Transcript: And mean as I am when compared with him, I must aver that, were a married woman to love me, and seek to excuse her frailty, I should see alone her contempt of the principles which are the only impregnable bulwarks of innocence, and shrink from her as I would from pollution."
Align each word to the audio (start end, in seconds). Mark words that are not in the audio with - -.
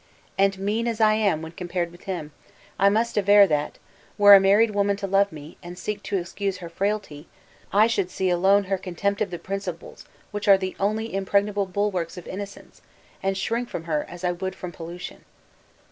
And 0.35 0.57
mean 0.57 0.87
as 0.87 0.99
I 0.99 1.13
am 1.13 1.43
when 1.43 1.51
compared 1.51 1.91
with 1.91 2.05
him, 2.05 2.31
I 2.79 2.89
must 2.89 3.19
aver 3.19 3.45
that, 3.45 3.77
were 4.17 4.33
a 4.33 4.39
married 4.39 4.71
woman 4.73 4.95
to 4.95 5.05
love 5.05 5.31
me, 5.31 5.59
and 5.61 5.77
seek 5.77 6.01
to 6.01 6.17
excuse 6.17 6.57
her 6.57 6.69
frailty, 6.69 7.27
I 7.71 7.85
should 7.85 8.09
see 8.09 8.31
alone 8.31 8.63
her 8.63 8.79
contempt 8.79 9.21
of 9.21 9.29
the 9.29 9.37
principles 9.37 10.07
which 10.31 10.47
are 10.47 10.57
the 10.57 10.75
only 10.79 11.13
impregnable 11.13 11.67
bulwarks 11.67 12.17
of 12.17 12.27
innocence, 12.27 12.81
and 13.21 13.37
shrink 13.37 13.69
from 13.69 13.83
her 13.83 14.03
as 14.09 14.23
I 14.23 14.31
would 14.31 14.55
from 14.55 14.71
pollution." 14.71 15.23